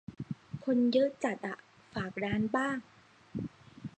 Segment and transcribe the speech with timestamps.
[0.65, 1.57] คนเยอะจัด อ่ะ
[1.93, 2.77] "ฝากร้าน" บ้าง